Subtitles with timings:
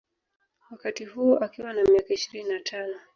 [0.71, 2.95] Wakati huo akiwa na miaka ishirini na tano